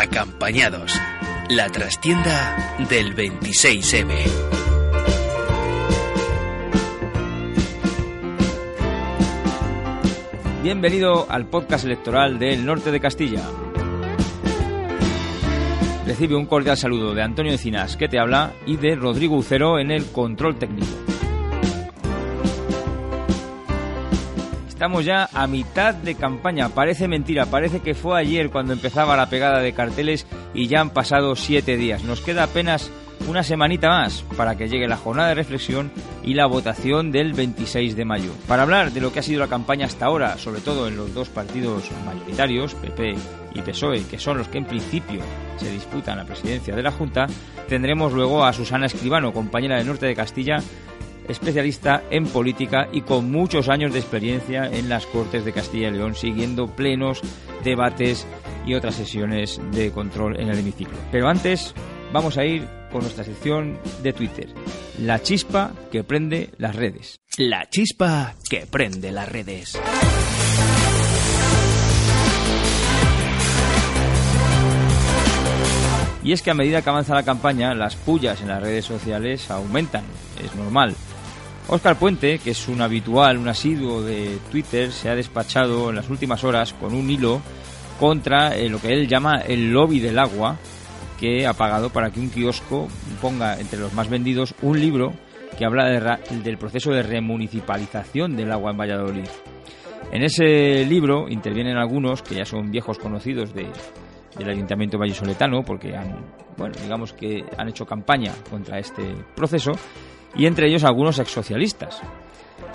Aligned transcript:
Acampañados, 0.00 0.92
la 1.50 1.70
trastienda 1.70 2.76
del 2.88 3.16
26M. 3.16 4.14
Bienvenido 10.62 11.26
al 11.28 11.46
podcast 11.46 11.84
electoral 11.84 12.38
del 12.38 12.64
norte 12.64 12.92
de 12.92 13.00
Castilla. 13.00 13.42
Recibe 16.06 16.36
un 16.36 16.46
cordial 16.46 16.76
saludo 16.76 17.12
de 17.12 17.22
Antonio 17.22 17.50
Encinas, 17.50 17.96
que 17.96 18.06
te 18.06 18.20
habla, 18.20 18.52
y 18.66 18.76
de 18.76 18.94
Rodrigo 18.94 19.36
Ucero 19.36 19.80
en 19.80 19.90
el 19.90 20.06
control 20.12 20.60
técnico. 20.60 21.07
Estamos 24.78 25.04
ya 25.04 25.28
a 25.34 25.48
mitad 25.48 25.92
de 25.92 26.14
campaña. 26.14 26.68
Parece 26.68 27.08
mentira, 27.08 27.46
parece 27.46 27.80
que 27.80 27.96
fue 27.96 28.20
ayer 28.20 28.48
cuando 28.48 28.74
empezaba 28.74 29.16
la 29.16 29.28
pegada 29.28 29.58
de 29.58 29.72
carteles 29.72 30.24
y 30.54 30.68
ya 30.68 30.80
han 30.80 30.90
pasado 30.90 31.34
siete 31.34 31.76
días. 31.76 32.04
Nos 32.04 32.20
queda 32.20 32.44
apenas 32.44 32.88
una 33.26 33.42
semanita 33.42 33.88
más 33.88 34.22
para 34.36 34.56
que 34.56 34.68
llegue 34.68 34.86
la 34.86 34.96
jornada 34.96 35.30
de 35.30 35.34
reflexión 35.34 35.90
y 36.22 36.34
la 36.34 36.46
votación 36.46 37.10
del 37.10 37.32
26 37.32 37.96
de 37.96 38.04
mayo. 38.04 38.30
Para 38.46 38.62
hablar 38.62 38.92
de 38.92 39.00
lo 39.00 39.12
que 39.12 39.18
ha 39.18 39.24
sido 39.24 39.40
la 39.40 39.48
campaña 39.48 39.86
hasta 39.86 40.06
ahora, 40.06 40.38
sobre 40.38 40.60
todo 40.60 40.86
en 40.86 40.96
los 40.96 41.12
dos 41.12 41.28
partidos 41.28 41.90
mayoritarios, 42.06 42.76
PP 42.76 43.16
y 43.54 43.62
PSOE, 43.62 44.04
que 44.04 44.20
son 44.20 44.38
los 44.38 44.46
que 44.46 44.58
en 44.58 44.66
principio 44.66 45.22
se 45.56 45.72
disputan 45.72 46.18
la 46.18 46.24
presidencia 46.24 46.76
de 46.76 46.84
la 46.84 46.92
Junta, 46.92 47.26
tendremos 47.68 48.12
luego 48.12 48.44
a 48.44 48.52
Susana 48.52 48.86
Escribano, 48.86 49.32
compañera 49.32 49.76
del 49.76 49.88
norte 49.88 50.06
de 50.06 50.14
Castilla, 50.14 50.58
especialista 51.28 52.02
en 52.10 52.26
política 52.26 52.88
y 52.92 53.02
con 53.02 53.30
muchos 53.30 53.68
años 53.68 53.92
de 53.92 54.00
experiencia 54.00 54.66
en 54.66 54.88
las 54.88 55.06
Cortes 55.06 55.44
de 55.44 55.52
Castilla 55.52 55.88
y 55.88 55.92
León, 55.92 56.14
siguiendo 56.14 56.66
plenos, 56.74 57.20
debates 57.64 58.26
y 58.66 58.74
otras 58.74 58.94
sesiones 58.94 59.60
de 59.72 59.90
control 59.92 60.40
en 60.40 60.48
el 60.48 60.58
hemiciclo. 60.58 60.96
Pero 61.12 61.28
antes 61.28 61.74
vamos 62.12 62.38
a 62.38 62.44
ir 62.44 62.66
con 62.90 63.02
nuestra 63.02 63.24
sección 63.24 63.78
de 64.02 64.12
Twitter, 64.12 64.48
la 64.98 65.20
chispa 65.22 65.72
que 65.92 66.04
prende 66.04 66.50
las 66.58 66.74
redes. 66.74 67.20
La 67.36 67.68
chispa 67.68 68.34
que 68.48 68.66
prende 68.66 69.12
las 69.12 69.28
redes. 69.28 69.78
Y 76.28 76.32
es 76.32 76.42
que 76.42 76.50
a 76.50 76.54
medida 76.54 76.82
que 76.82 76.90
avanza 76.90 77.14
la 77.14 77.22
campaña, 77.22 77.74
las 77.74 77.96
pullas 77.96 78.42
en 78.42 78.48
las 78.48 78.62
redes 78.62 78.84
sociales 78.84 79.50
aumentan, 79.50 80.04
es 80.44 80.54
normal. 80.56 80.94
Óscar 81.70 81.98
Puente, 81.98 82.38
que 82.38 82.52
es 82.52 82.66
un 82.66 82.80
habitual, 82.80 83.36
un 83.36 83.46
asiduo 83.46 84.02
de 84.02 84.38
Twitter, 84.50 84.90
se 84.90 85.10
ha 85.10 85.14
despachado 85.14 85.90
en 85.90 85.96
las 85.96 86.08
últimas 86.08 86.42
horas 86.42 86.72
con 86.72 86.94
un 86.94 87.10
hilo 87.10 87.42
contra 88.00 88.56
eh, 88.56 88.70
lo 88.70 88.80
que 88.80 88.94
él 88.94 89.06
llama 89.06 89.42
el 89.46 89.70
lobby 89.70 90.00
del 90.00 90.18
agua, 90.18 90.56
que 91.20 91.46
ha 91.46 91.52
pagado 91.52 91.90
para 91.90 92.10
que 92.10 92.20
un 92.20 92.30
kiosco 92.30 92.88
ponga 93.20 93.60
entre 93.60 93.78
los 93.78 93.92
más 93.92 94.08
vendidos 94.08 94.54
un 94.62 94.80
libro 94.80 95.12
que 95.58 95.66
habla 95.66 96.16
del 96.30 96.56
proceso 96.56 96.90
de 96.90 97.02
remunicipalización 97.02 98.34
del 98.34 98.50
agua 98.50 98.70
en 98.70 98.78
Valladolid. 98.78 99.28
En 100.10 100.22
ese 100.22 100.86
libro 100.86 101.28
intervienen 101.28 101.76
algunos 101.76 102.22
que 102.22 102.36
ya 102.36 102.46
son 102.46 102.70
viejos 102.70 102.98
conocidos 102.98 103.52
de, 103.52 103.66
del 104.38 104.48
Ayuntamiento 104.48 104.98
vallisoletano 104.98 105.62
porque 105.62 105.94
han, 105.94 106.16
bueno, 106.56 106.74
digamos 106.80 107.12
que 107.12 107.44
han 107.58 107.68
hecho 107.68 107.84
campaña 107.84 108.32
contra 108.48 108.78
este 108.78 109.14
proceso 109.36 109.72
y 110.36 110.46
entre 110.46 110.68
ellos 110.68 110.84
algunos 110.84 111.18
exsocialistas, 111.18 112.00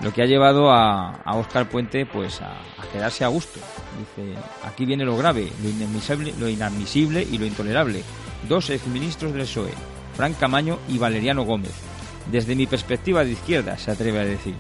lo 0.02 0.14
que 0.14 0.22
ha 0.22 0.26
llevado 0.26 0.72
a, 0.72 1.22
a 1.23 1.36
Óscar 1.38 1.70
Puente 1.70 2.06
pues 2.06 2.42
a, 2.42 2.58
quedarse 2.92 3.23
a 3.23 3.28
gusto. 3.28 3.59
Dice, 3.98 4.34
aquí 4.64 4.86
viene 4.86 5.06
lo 5.06 5.18
grave, 5.18 5.52
lo 5.62 5.70
inadmisible, 5.70 6.34
lo 6.40 6.50
inadmisible 6.50 7.26
y 7.30 7.38
lo 7.38 7.46
intolerable. 7.46 8.04
Dos 8.48 8.70
exministros 8.70 9.34
del 9.34 9.44
PSOE, 9.44 9.74
Fran 10.16 10.34
Camaño 10.34 10.80
y 10.90 10.98
Valeriano 10.98 11.44
Gómez. 11.44 11.74
Desde 12.31 12.56
mi 12.56 12.68
perspectiva 12.68 13.24
de 13.24 13.31
izquierda, 13.31 13.78
se 13.78 13.91
atreve 13.91 14.20
a 14.20 14.25
decir. 14.25 14.56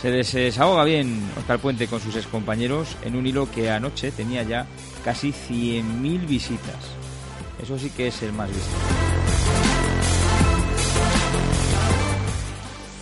Se 0.00 0.10
desahoga 0.10 0.84
bien 0.84 1.30
Óscar 1.38 1.58
Puente 1.58 1.86
con 1.86 2.00
sus 2.00 2.16
excompañeros 2.16 2.96
en 3.02 3.16
un 3.16 3.26
hilo 3.26 3.50
que 3.50 3.70
anoche 3.70 4.12
tenía 4.12 4.42
ya 4.42 4.66
casi 5.04 5.32
100.000 5.32 6.26
visitas. 6.26 6.96
Eso 7.62 7.78
sí 7.78 7.90
que 7.90 8.08
es 8.08 8.22
el 8.22 8.32
más 8.32 8.48
visto. 8.48 9.05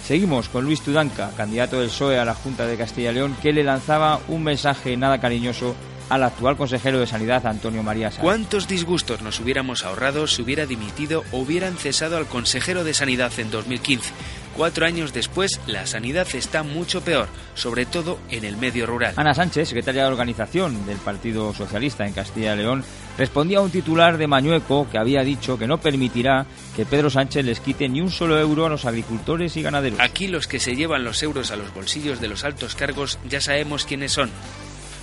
Seguimos 0.04 0.50
con 0.50 0.66
Luis 0.66 0.82
Tudanca, 0.82 1.31
candidato 1.34 1.81
del 1.81 1.88
PSOE 1.88 2.19
a 2.19 2.26
la 2.26 2.34
Junta 2.34 2.66
de 2.66 2.76
Castilla 2.76 3.10
y 3.10 3.15
León, 3.15 3.34
que 3.41 3.54
le 3.54 3.65
lanzaba 3.65 4.20
un 4.28 4.42
mensaje 4.42 4.98
nada 4.98 5.19
cariñoso 5.19 5.75
al 6.10 6.25
actual 6.25 6.59
consejero 6.59 7.00
de 7.00 7.06
Sanidad, 7.06 7.47
Antonio 7.47 7.82
María. 7.82 8.10
¿Cuántos 8.20 8.69
disgustos 8.69 9.22
nos 9.22 9.41
hubiéramos 9.41 9.82
ahorrado 9.82 10.26
si 10.26 10.43
hubiera 10.43 10.66
dimitido 10.66 11.25
o 11.32 11.38
hubieran 11.38 11.78
cesado 11.78 12.19
al 12.19 12.26
consejero 12.26 12.84
de 12.84 12.93
Sanidad 12.93 13.32
en 13.38 13.50
2015? 13.50 14.12
Cuatro 14.56 14.87
años 14.87 15.12
después, 15.12 15.60
la 15.66 15.84
sanidad 15.84 16.28
está 16.32 16.62
mucho 16.62 17.00
peor, 17.00 17.28
sobre 17.54 17.87
todo 17.87 18.20
en 18.31 18.44
el 18.44 18.56
medio 18.56 18.87
rural. 18.87 19.15
Ana 19.16 19.34
Sánchez, 19.34 19.69
secretaria 19.69 20.03
de 20.03 20.09
organización 20.09 20.87
del 20.87 20.98
Partido 20.98 21.53
Socialista 21.53 22.06
en 22.06 22.12
Castilla 22.12 22.54
y 22.54 22.59
León, 22.59 22.84
respondía 23.19 23.59
a 23.59 23.62
un 23.62 23.70
titular 23.70 24.16
de 24.16 24.28
Mañueco 24.28 24.88
que 24.91 24.98
había 24.98 25.22
dicho 25.22 25.59
que 25.59 25.66
no 25.66 25.78
permitirá 25.78 26.47
que 26.76 26.87
Pedro 26.87 27.10
Sánchez 27.10 27.44
les 27.44 27.59
quite 27.59 27.88
ni 27.88 28.00
un 28.00 28.10
solo 28.10 28.38
euro 28.38 28.66
a 28.66 28.69
los 28.69 28.84
agricultores 28.84 29.56
y 29.56 29.62
ganaderos. 29.62 29.98
Aquí 29.98 30.28
los 30.28 30.47
que 30.47 30.60
se 30.60 30.76
llevan 30.76 31.03
los 31.03 31.22
euros 31.25 31.50
a 31.50 31.56
los 31.56 31.75
bolsillos 31.75 32.20
de 32.20 32.28
los 32.28 32.44
altos 32.44 32.76
cargos 32.76 33.19
ya 33.28 33.41
sabemos 33.41 33.84
quiénes 33.84 34.12
son. 34.12 34.31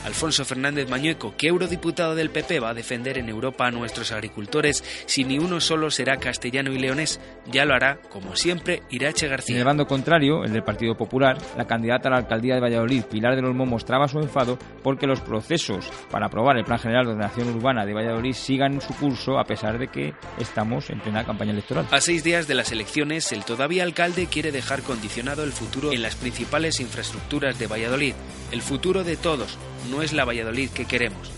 Alfonso 0.06 0.46
Fernández 0.46 0.90
Mañueco, 0.90 1.36
¿qué 1.38 1.48
eurodiputado 1.48 2.16
del 2.16 2.32
PP 2.32 2.60
va 2.60 2.70
a 2.70 2.74
defender 2.74 3.18
en 3.18 3.30
Europa 3.30 3.68
a 3.68 3.72
nuestros 3.72 4.12
agricultores 4.12 4.84
si 5.06 5.24
ni 5.24 5.38
uno 5.38 5.60
solo 5.62 5.92
será 5.92 6.18
castellano 6.18 6.72
y 6.72 6.80
leonés? 6.80 7.20
Ya 7.52 7.66
lo 7.66 7.74
hará, 7.74 8.00
como 8.10 8.36
siempre, 8.36 8.84
Irache 8.90 9.28
García. 9.28 9.56
En 9.56 9.60
el 9.60 9.66
bando 9.66 9.86
contrario, 9.86 10.44
el 10.44 10.54
del 10.54 10.64
Partido 10.64 10.96
Popular, 10.96 11.38
la 11.56 11.68
candidata 11.68 12.10
a 12.10 12.12
la 12.12 12.18
alcaldía 12.18 12.56
de 12.56 12.62
Valladolid, 12.62 13.04
Pilar 13.04 13.36
del 13.36 13.46
Olmo, 13.46 13.66
mostraba 13.66 14.08
su 14.08 14.20
enfado 14.20 14.58
porque 14.84 15.08
los 15.08 15.22
procesos 15.22 15.90
para 16.10 16.28
aprobar 16.28 16.58
el 16.58 16.66
Plan 16.66 16.80
General 16.80 17.06
de 17.06 17.12
Ordenación 17.12 17.56
Urbana 17.56 17.86
de 17.86 17.94
Valladolid 17.94 18.34
sigan 18.34 18.82
su 18.82 18.96
curso 18.96 19.38
a 19.40 19.44
pesar 19.44 19.78
de 19.78 19.88
que 19.88 20.14
estamos 20.40 20.90
en 20.90 21.00
plena 21.00 21.26
campaña 21.26 21.52
electoral. 21.52 21.88
A 21.92 22.02
seis 22.02 22.24
días 22.24 22.48
de 22.48 22.56
las 22.56 22.72
elecciones, 22.72 23.32
el 23.32 23.46
todavía 23.46 23.84
alcalde 23.84 24.28
quiere 24.28 24.52
dejar 24.52 24.82
condicionado 24.82 25.44
el 25.44 25.52
futuro 25.52 25.92
en 25.92 26.02
las 26.02 26.16
principales 26.16 26.80
infraestructuras 26.80 27.60
de 27.60 27.68
Valladolid. 27.68 28.14
El 28.52 28.62
futuro 28.62 29.04
de 29.04 29.16
todos, 29.16 29.58
no 29.90 30.02
es 30.02 30.14
la 30.14 30.26
Valladolid 30.26 30.70
que 30.70 30.86
queremos. 30.86 31.32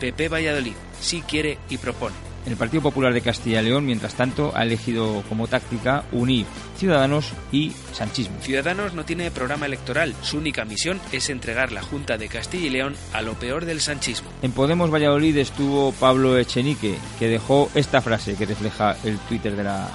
PP 0.00 0.28
Valladolid 0.28 0.74
sí 1.00 1.22
quiere 1.26 1.58
y 1.68 1.78
propone. 1.78 2.26
El 2.46 2.56
Partido 2.56 2.80
Popular 2.80 3.12
de 3.12 3.22
Castilla 3.22 3.60
y 3.60 3.64
León, 3.64 3.84
mientras 3.84 4.14
tanto, 4.14 4.52
ha 4.54 4.62
elegido 4.62 5.24
como 5.28 5.48
táctica 5.48 6.04
unir 6.12 6.46
Ciudadanos 6.78 7.32
y 7.50 7.72
Sanchismo. 7.92 8.36
Ciudadanos 8.40 8.94
no 8.94 9.04
tiene 9.04 9.32
programa 9.32 9.66
electoral. 9.66 10.14
Su 10.22 10.38
única 10.38 10.64
misión 10.64 11.00
es 11.10 11.28
entregar 11.28 11.72
la 11.72 11.82
Junta 11.82 12.18
de 12.18 12.28
Castilla 12.28 12.66
y 12.66 12.70
León 12.70 12.94
a 13.12 13.22
lo 13.22 13.34
peor 13.34 13.64
del 13.64 13.80
sanchismo. 13.80 14.28
En 14.42 14.52
Podemos 14.52 14.92
Valladolid 14.92 15.36
estuvo 15.38 15.90
Pablo 15.90 16.38
Echenique, 16.38 16.96
que 17.18 17.26
dejó 17.26 17.68
esta 17.74 18.00
frase 18.00 18.36
que 18.36 18.46
refleja 18.46 18.96
el 19.02 19.18
Twitter 19.18 19.56
de 19.56 19.64
la 19.64 19.88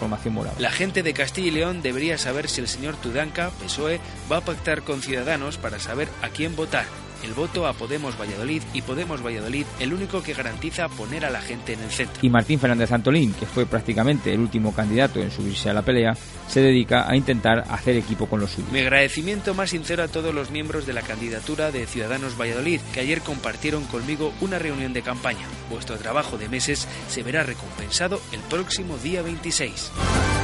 formación 0.00 0.34
moral. 0.34 0.54
La 0.58 0.70
gente 0.70 1.02
de 1.02 1.12
Castilla 1.12 1.48
y 1.48 1.50
León 1.50 1.82
debería 1.82 2.16
saber 2.16 2.48
si 2.48 2.62
el 2.62 2.68
señor 2.68 2.96
Tudanca, 2.96 3.50
PSOE, 3.62 4.00
va 4.32 4.38
a 4.38 4.44
pactar 4.44 4.84
con 4.84 5.02
Ciudadanos 5.02 5.58
para 5.58 5.78
saber 5.80 6.08
a 6.22 6.30
quién 6.30 6.56
votar 6.56 6.86
el 7.24 7.34
voto 7.34 7.66
a 7.66 7.72
Podemos 7.72 8.18
Valladolid 8.18 8.62
y 8.72 8.82
Podemos 8.82 9.24
Valladolid 9.24 9.66
el 9.80 9.92
único 9.92 10.22
que 10.22 10.34
garantiza 10.34 10.88
poner 10.88 11.24
a 11.24 11.30
la 11.30 11.40
gente 11.40 11.72
en 11.72 11.80
el 11.80 11.90
centro. 11.90 12.18
Y 12.22 12.30
Martín 12.30 12.58
Fernández 12.58 12.92
Antolín, 12.92 13.32
que 13.34 13.46
fue 13.46 13.66
prácticamente 13.66 14.32
el 14.32 14.40
último 14.40 14.74
candidato 14.74 15.20
en 15.20 15.30
subirse 15.30 15.70
a 15.70 15.74
la 15.74 15.82
pelea, 15.82 16.16
se 16.48 16.60
dedica 16.60 17.08
a 17.08 17.16
intentar 17.16 17.64
hacer 17.68 17.96
equipo 17.96 18.26
con 18.26 18.40
los 18.40 18.50
suyos. 18.50 18.72
Mi 18.72 18.80
agradecimiento 18.80 19.54
más 19.54 19.70
sincero 19.70 20.02
a 20.02 20.08
todos 20.08 20.34
los 20.34 20.50
miembros 20.50 20.86
de 20.86 20.92
la 20.92 21.02
candidatura 21.02 21.70
de 21.70 21.86
Ciudadanos 21.86 22.38
Valladolid, 22.38 22.80
que 22.92 23.00
ayer 23.00 23.20
compartieron 23.20 23.84
conmigo 23.84 24.32
una 24.40 24.58
reunión 24.58 24.92
de 24.92 25.02
campaña. 25.02 25.46
Vuestro 25.70 25.96
trabajo 25.96 26.38
de 26.38 26.48
meses 26.48 26.88
se 27.08 27.22
verá 27.22 27.42
recompensado 27.42 28.20
el 28.32 28.40
próximo 28.40 28.96
día 28.98 29.22
26. 29.22 30.37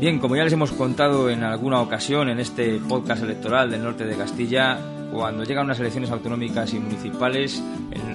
Bien, 0.00 0.18
como 0.18 0.34
ya 0.34 0.44
les 0.44 0.52
hemos 0.54 0.72
contado 0.72 1.28
en 1.28 1.44
alguna 1.44 1.82
ocasión 1.82 2.30
en 2.30 2.40
este 2.40 2.80
podcast 2.88 3.22
electoral 3.22 3.70
del 3.70 3.82
norte 3.82 4.06
de 4.06 4.16
Castilla, 4.16 4.78
cuando 5.12 5.44
llegan 5.44 5.66
unas 5.66 5.78
elecciones 5.78 6.10
autonómicas 6.10 6.72
y 6.72 6.78
municipales, 6.78 7.62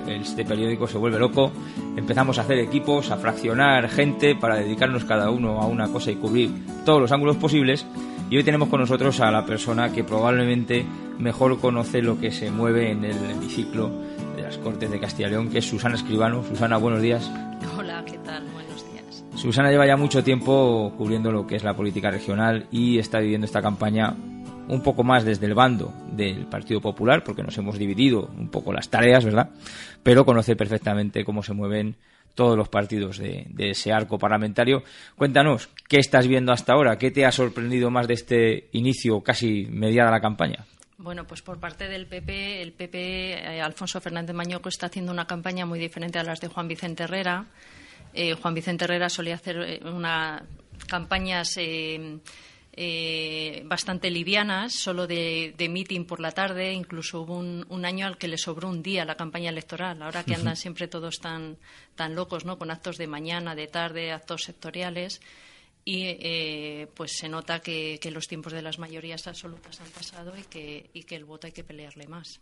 este 0.07 0.45
periódico 0.45 0.87
se 0.87 0.97
vuelve 0.97 1.19
loco. 1.19 1.51
Empezamos 1.95 2.39
a 2.39 2.41
hacer 2.41 2.57
equipos, 2.57 3.11
a 3.11 3.17
fraccionar 3.17 3.87
gente 3.87 4.33
para 4.33 4.55
dedicarnos 4.55 5.05
cada 5.05 5.29
uno 5.29 5.61
a 5.61 5.67
una 5.67 5.87
cosa 5.89 6.09
y 6.09 6.15
cubrir 6.15 6.49
todos 6.85 6.99
los 6.99 7.11
ángulos 7.11 7.35
posibles. 7.35 7.85
Y 8.31 8.37
hoy 8.37 8.43
tenemos 8.43 8.69
con 8.69 8.79
nosotros 8.79 9.19
a 9.19 9.29
la 9.29 9.45
persona 9.45 9.91
que 9.93 10.03
probablemente 10.03 10.83
mejor 11.19 11.59
conoce 11.59 12.01
lo 12.01 12.19
que 12.19 12.31
se 12.31 12.49
mueve 12.49 12.89
en 12.89 13.05
el 13.05 13.29
hemiciclo 13.29 13.91
de 14.35 14.41
las 14.41 14.57
Cortes 14.57 14.89
de 14.89 14.99
Castilla 14.99 15.27
y 15.27 15.31
León, 15.31 15.49
que 15.49 15.59
es 15.59 15.69
Susana 15.69 15.93
Escribano. 15.93 16.43
Susana, 16.49 16.77
buenos 16.77 17.03
días. 17.03 17.29
Susana 19.35 19.69
lleva 19.69 19.85
ya 19.85 19.97
mucho 19.97 20.23
tiempo 20.23 20.93
cubriendo 20.97 21.31
lo 21.31 21.45
que 21.45 21.55
es 21.55 21.63
la 21.63 21.75
política 21.75 22.09
regional 22.09 22.67
y 22.71 22.97
está 22.97 23.19
viviendo 23.19 23.45
esta 23.45 23.61
campaña 23.61 24.15
un 24.67 24.81
poco 24.81 25.03
más 25.03 25.23
desde 25.23 25.45
el 25.45 25.53
bando 25.53 25.93
del 26.11 26.47
Partido 26.47 26.81
Popular, 26.81 27.23
porque 27.23 27.43
nos 27.43 27.57
hemos 27.57 27.77
dividido 27.77 28.29
un 28.37 28.49
poco 28.49 28.73
las 28.73 28.89
tareas, 28.89 29.23
¿verdad? 29.23 29.49
Pero 30.03 30.25
conoce 30.25 30.55
perfectamente 30.55 31.23
cómo 31.23 31.43
se 31.43 31.53
mueven 31.53 31.95
todos 32.33 32.57
los 32.57 32.69
partidos 32.69 33.17
de, 33.17 33.47
ese 33.57 33.93
arco 33.93 34.17
parlamentario. 34.17 34.83
Cuéntanos, 35.15 35.69
¿qué 35.87 35.97
estás 35.97 36.27
viendo 36.27 36.51
hasta 36.51 36.73
ahora? 36.73 36.97
¿Qué 36.97 37.11
te 37.11 37.25
ha 37.25 37.31
sorprendido 37.31 37.89
más 37.89 38.07
de 38.07 38.13
este 38.13 38.69
inicio 38.73 39.21
casi 39.21 39.67
mediada 39.69 40.11
la 40.11 40.21
campaña? 40.21 40.65
Bueno, 40.97 41.25
pues 41.25 41.41
por 41.41 41.59
parte 41.59 41.87
del 41.87 42.07
PP, 42.07 42.61
el 42.61 42.71
PP, 42.71 43.33
eh, 43.33 43.61
Alfonso 43.61 44.01
Fernández 44.01 44.35
Mañoco, 44.35 44.69
está 44.69 44.87
haciendo 44.87 45.11
una 45.11 45.27
campaña 45.27 45.65
muy 45.65 45.77
diferente 45.77 46.19
a 46.19 46.23
las 46.23 46.39
de 46.39 46.47
Juan 46.47 46.67
Vicente 46.67 47.03
Herrera. 47.03 47.45
Eh, 48.15 48.33
Juan 48.33 48.53
Vicente 48.53 48.85
Herrera 48.85 49.09
solía 49.09 49.35
hacer 49.35 49.57
eh, 49.57 49.79
una 49.83 50.43
campañas 50.87 51.57
bastante 53.63 54.11
livianas, 54.11 54.73
solo 54.73 55.07
de, 55.07 55.53
de 55.57 55.69
meeting 55.69 56.05
por 56.05 56.19
la 56.19 56.31
tarde. 56.31 56.73
Incluso 56.73 57.21
hubo 57.21 57.37
un, 57.37 57.85
año 57.85 58.05
al 58.05 58.17
que 58.17 58.27
le 58.27 58.37
sobró 58.37 58.67
un 58.67 58.83
día 58.83 59.05
la 59.05 59.15
campaña 59.15 59.49
electoral. 59.49 60.01
Ahora 60.01 60.23
que 60.23 60.35
andan 60.35 60.57
siempre 60.57 60.87
todos 60.87 61.19
tan, 61.19 61.57
tan 61.95 62.15
locos, 62.15 62.43
¿no? 62.43 62.57
Con 62.57 62.71
actos 62.71 62.97
de 62.97 63.07
mañana, 63.07 63.55
de 63.55 63.67
tarde, 63.67 64.11
actos 64.11 64.43
sectoriales 64.43 65.21
y 65.87 66.05
eh, 66.07 66.87
pues 66.95 67.11
se 67.15 67.29
nota 67.29 67.59
que, 67.59 67.99
los 68.11 68.27
tiempos 68.27 68.53
de 68.53 68.63
las 68.63 68.79
mayorías 68.79 69.27
absolutas 69.27 69.79
han 69.79 69.89
pasado 69.89 70.33
y 70.35 70.41
que, 70.43 70.89
y 70.93 71.03
que 71.03 71.15
el 71.15 71.25
voto 71.25 71.45
hay 71.45 71.53
que 71.53 71.63
pelearle 71.63 72.07
más. 72.07 72.41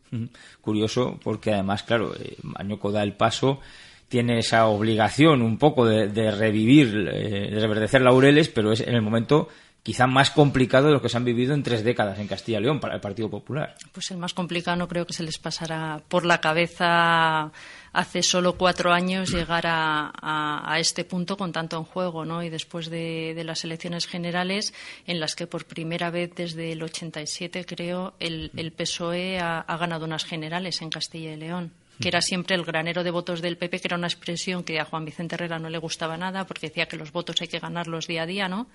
Curioso, 0.62 1.20
porque 1.22 1.52
además, 1.52 1.84
claro, 1.84 2.16
eh, 2.16 2.38
Mañoco 2.42 2.94
da 2.94 3.04
el 3.04 3.14
paso, 3.14 3.60
tiene 4.08 4.40
esa 4.40 4.68
obligación 4.68 5.42
un 5.42 5.58
poco 5.58 5.86
de, 5.86 6.32
revivir, 6.32 7.10
eh, 7.12 7.52
de 7.52 7.60
reverdecer 7.60 8.02
laureles, 8.02 8.48
pero 8.48 8.72
es 8.72 8.80
en 8.80 8.96
el 8.96 9.02
momento 9.02 9.50
quizá 9.84 10.08
más 10.08 10.32
complicado 10.32 10.88
de 10.88 10.94
lo 10.94 11.02
que 11.02 11.10
se 11.10 11.18
han 11.18 11.26
vivido 11.26 11.54
en 11.54 11.62
tres 11.62 11.84
décadas 11.84 12.18
en 12.18 12.28
Castilla 12.28 12.60
y 12.60 12.64
León 12.64 12.80
para 12.80 12.96
el 12.96 13.02
Partido 13.02 13.30
Popular. 13.30 13.76
Pues 13.92 14.10
el 14.12 14.18
más 14.18 14.34
complicado 14.34 14.78
no 14.78 14.88
creo 14.88 15.06
que 15.06 15.14
se 15.14 15.24
les 15.24 15.38
pasará 15.38 16.02
por 16.08 16.26
la 16.26 16.40
cabeza 16.40 17.52
hace 17.92 18.24
solo 18.24 18.58
cuatro 18.58 18.92
años 18.92 19.30
llegar 19.30 19.66
a, 19.68 20.76
este 20.80 21.04
punto 21.04 21.38
con 21.38 21.52
tanto 21.52 21.78
en 21.78 21.84
juego, 21.84 22.26
¿no? 22.26 22.42
Y 22.42 22.50
después 22.50 22.90
de, 22.90 23.40
las 23.46 23.64
elecciones 23.64 24.08
generales, 24.08 24.74
en 25.06 25.20
las 25.20 25.36
que 25.36 25.48
por 25.48 25.66
primera 25.66 26.10
vez 26.10 26.32
desde 26.34 26.72
el 26.72 26.82
87, 26.82 27.66
creo, 27.66 28.16
el, 28.20 28.74
PSOE 28.76 29.40
ha, 29.40 29.78
ganado 29.78 30.06
unas 30.06 30.26
generales 30.26 30.82
en 30.82 30.90
Castilla 30.90 31.34
y 31.34 31.38
León 31.38 31.72
que 32.02 32.08
era 32.08 32.22
siempre 32.22 32.56
el 32.56 32.66
granero 32.66 33.04
de 33.04 33.12
votos 33.12 33.42
del 33.42 33.56
PP, 33.56 33.80
que 33.80 33.88
era 33.88 33.98
una 33.98 34.08
expresión 34.08 34.64
que 34.64 34.80
a 34.80 34.86
Juan 34.86 35.06
Vicente 35.06 35.36
Herrera 35.36 35.60
no 35.60 35.70
le 35.70 35.78
gustaba 35.78 36.18
nada, 36.18 36.46
porque 36.46 36.68
decía 36.68 36.88
que 36.88 36.98
los 36.98 37.12
votos 37.12 37.40
hay 37.40 37.48
que 37.48 37.60
ganarlos 37.60 38.08
día 38.08 38.24
a 38.24 38.26
día, 38.26 38.50
¿no? 38.50 38.68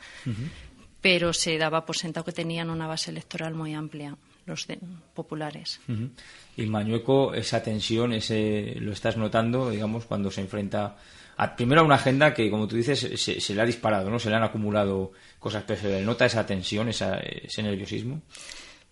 Pero 1.01 1.33
se 1.33 1.59
daba 1.59 1.87
por 1.87 1.97
sentado 1.97 2.25
que 2.25 2.33
tenían 2.33 2.71
una 2.71 2.87
base 2.87 3.11
electoral 3.11 3.55
muy 3.55 3.75
amplia 3.75 4.17
los 4.49 4.67
populares. 5.15 5.81
Y 6.57 6.67
Mañueco, 6.67 7.35
esa 7.35 7.63
tensión, 7.63 8.13
ese, 8.13 8.77
lo 8.81 8.93
estás 8.93 9.17
notando, 9.17 9.71
digamos, 9.71 10.07
cuando 10.07 10.31
se 10.31 10.41
enfrenta 10.41 10.97
a, 11.37 11.55
primero 11.55 11.83
a 11.83 11.85
una 11.85 11.97
agenda 11.97 12.35
que, 12.35 12.51
como 12.51 12.67
tú 12.67 12.77
dices, 12.77 12.99
se, 13.21 13.55
le 13.55 13.63
ha 13.63 13.67
disparado, 13.67 14.11
¿no? 14.11 14.19
Se 14.19 14.31
le 14.31 14.37
han 14.37 14.43
acumulado 14.43 15.13
cosas, 15.39 15.65
pero 15.67 15.81
se 15.81 16.03
nota 16.03 16.27
esa 16.27 16.45
tensión, 16.47 16.89
ese 16.89 17.63
nerviosismo. 17.63 18.23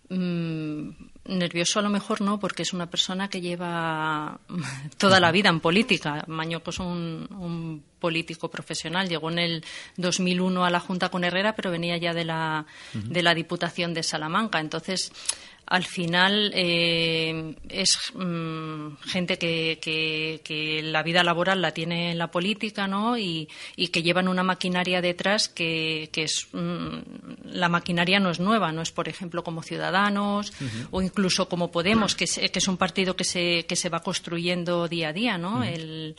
Mm, 0.09 0.91
nervioso 1.25 1.81
a 1.81 1.83
lo 1.83 1.91
mejor 1.91 2.21
no, 2.21 2.39
porque 2.39 2.63
es 2.63 2.73
una 2.73 2.89
persona 2.89 3.29
que 3.29 3.41
lleva 3.41 4.39
toda 4.99 5.19
la 5.19 5.33
vida 5.33 5.49
en 5.49 5.61
política. 5.61 6.25
Mañoco 6.29 6.71
es 6.71 6.79
un, 6.79 7.29
un, 7.39 7.83
político 7.99 8.49
profesional. 8.49 9.09
Llegó 9.09 9.31
en 9.31 9.39
el 9.39 9.65
2001 9.97 10.65
a 10.65 10.71
la 10.71 10.79
Junta 10.79 11.09
con 11.09 11.25
Herrera, 11.25 11.57
pero 11.57 11.73
venía 11.73 11.97
ya 11.97 12.15
de 12.15 12.25
la, 12.25 12.67
de 12.93 13.23
la 13.23 13.35
Diputación 13.35 13.95
de 13.95 14.05
Salamanca. 14.05 14.61
Entonces, 14.61 15.11
al 15.67 15.85
final 15.85 16.53
eh, 16.55 17.55
es 17.69 18.13
mm, 18.15 18.97
gente 19.05 19.37
que, 19.37 19.79
que, 19.83 20.81
la 20.83 21.03
vida 21.03 21.25
laboral 21.25 21.61
la 21.61 21.73
tiene 21.73 22.13
en 22.13 22.19
la 22.19 22.31
política 22.31 22.87
¿no? 22.87 23.19
y, 23.19 23.49
y 23.75 23.89
que 23.89 24.03
llevan 24.03 24.29
una 24.29 24.45
maquinaria 24.45 25.01
detrás 25.01 25.49
que, 25.49 26.09
que 26.13 26.23
es 26.23 26.47
mm, 26.53 26.99
la 27.47 27.69
maquinaria 27.69 28.21
no 28.21 28.31
es 28.31 28.39
nueva 28.39 28.71
no 28.71 28.81
es 28.81 28.93
por 28.93 29.09
ejemplo 29.09 29.43
como 29.43 29.63
Ciudadanos 29.63 30.53
o 30.93 31.03
incluso 31.03 31.49
como 31.49 31.73
Podemos 31.73 32.15
que 32.15 32.25
es, 32.25 32.35
que 32.35 32.59
es 32.59 32.69
un 32.69 32.77
partido 32.77 33.17
que 33.17 33.25
se, 33.25 33.67
que 33.67 33.77
se 33.77 33.89
va 33.89 34.01
construyendo 34.01 34.87
día 34.87 35.09
a 35.09 35.13
día 35.13 35.37
¿no? 35.37 35.65
el, 35.65 36.15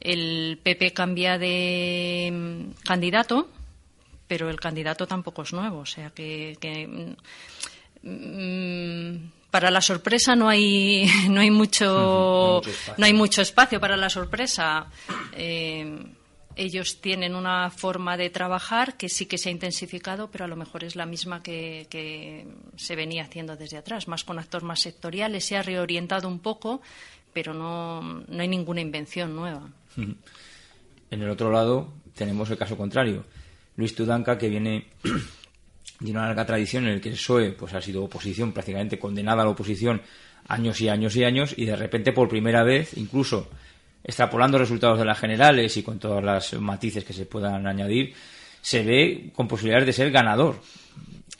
el 0.00 0.58
PP 0.62 0.94
cambia 0.94 1.36
de 1.36 2.30
mm, 2.32 2.82
candidato 2.82 3.50
pero 4.26 4.48
el 4.48 4.58
candidato 4.58 5.06
tampoco 5.06 5.42
es 5.42 5.52
nuevo 5.52 5.80
o 5.80 5.86
sea 5.86 6.10
que 6.10 6.56
para 9.50 9.70
la 9.70 9.80
sorpresa 9.80 10.36
no 10.36 10.48
hay 10.48 11.08
no 11.30 11.40
hay 11.40 11.50
mucho 11.50 12.62
no 12.98 13.06
hay 13.06 13.12
mucho 13.12 13.42
espacio 13.42 13.80
para 13.80 13.96
la 13.96 14.10
sorpresa 14.10 14.86
eh, 15.32 16.06
ellos 16.56 17.02
tienen 17.02 17.34
una 17.34 17.70
forma 17.70 18.16
de 18.16 18.30
trabajar 18.30 18.96
que 18.96 19.10
sí 19.10 19.26
que 19.26 19.36
se 19.36 19.50
ha 19.50 19.52
intensificado, 19.52 20.30
pero 20.30 20.46
a 20.46 20.48
lo 20.48 20.56
mejor 20.56 20.84
es 20.84 20.96
la 20.96 21.04
misma 21.04 21.42
que, 21.42 22.46
se 22.76 22.96
venía 22.96 23.24
haciendo 23.24 23.56
desde 23.56 23.76
atrás, 23.76 24.08
más 24.08 24.24
con 24.24 24.38
actos 24.38 24.62
más 24.62 24.80
sectoriales. 24.80 25.44
Se 25.44 25.58
ha 25.58 25.62
reorientado 25.62 26.28
un 26.28 26.38
poco, 26.38 26.80
pero 27.34 27.52
no, 27.52 28.00
no 28.00 28.42
hay 28.42 28.48
ninguna 28.48 28.80
invención 28.80 29.36
nueva. 29.36 29.68
En 31.08 31.22
el 31.22 31.30
otro 31.30 31.52
lado 31.52 31.92
tenemos 32.16 32.50
el 32.50 32.58
caso 32.58 32.76
contrario. 32.76 33.24
Luis 33.76 33.94
Tudanca, 33.94 34.36
que 34.36 34.48
viene 34.48 34.88
de 36.00 36.10
una 36.10 36.26
larga 36.26 36.44
tradición 36.44 36.86
en 36.86 36.94
el 36.94 37.00
que 37.00 37.08
el 37.08 37.14
PSOE 37.14 37.52
pues, 37.52 37.74
ha 37.74 37.80
sido 37.80 38.04
oposición, 38.04 38.52
prácticamente 38.52 38.98
condenada 38.98 39.42
a 39.42 39.44
la 39.44 39.50
oposición 39.50 40.02
años 40.48 40.80
y 40.80 40.88
años 40.88 41.16
y 41.16 41.24
años, 41.24 41.54
y 41.56 41.64
de 41.64 41.76
repente 41.76 42.12
por 42.12 42.28
primera 42.28 42.62
vez, 42.62 42.96
incluso 42.96 43.48
extrapolando 44.04 44.58
resultados 44.58 44.98
de 44.98 45.04
las 45.04 45.18
generales 45.18 45.76
y 45.76 45.82
con 45.82 45.98
todas 45.98 46.22
las 46.22 46.52
matices 46.54 47.04
que 47.04 47.12
se 47.12 47.26
puedan 47.26 47.66
añadir, 47.66 48.14
se 48.60 48.82
ve 48.82 49.30
con 49.34 49.48
posibilidades 49.48 49.86
de 49.86 49.92
ser 49.92 50.10
ganador. 50.10 50.60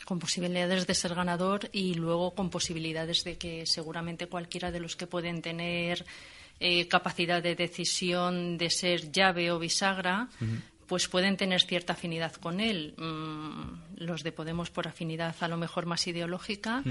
Con 0.04 0.18
posibilidades 0.18 0.86
de 0.86 0.94
ser 0.94 1.14
ganador 1.14 1.68
y 1.72 1.94
luego 1.94 2.34
con 2.34 2.50
posibilidades 2.50 3.24
de 3.24 3.36
que 3.36 3.66
seguramente 3.66 4.26
cualquiera 4.26 4.70
de 4.70 4.80
los 4.80 4.96
que 4.96 5.06
pueden 5.06 5.42
tener 5.42 6.04
eh, 6.58 6.88
capacidad 6.88 7.42
de 7.42 7.54
decisión 7.54 8.56
de 8.56 8.70
ser 8.70 9.12
llave 9.12 9.50
o 9.50 9.58
bisagra, 9.58 10.28
pues 10.86 11.08
pueden 11.08 11.36
tener 11.36 11.62
cierta 11.62 11.94
afinidad 11.94 12.32
con 12.34 12.60
él. 12.60 12.94
Mm, 12.96 14.04
los 14.04 14.22
de 14.22 14.32
Podemos 14.32 14.70
por 14.70 14.88
afinidad 14.88 15.34
a 15.40 15.48
lo 15.48 15.56
mejor 15.56 15.86
más 15.86 16.06
ideológica. 16.06 16.82